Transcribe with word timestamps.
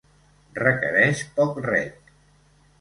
Requereix 0.59 1.23
poc 1.37 1.63
reg. 1.69 2.13